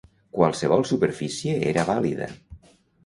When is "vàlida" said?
1.91-2.31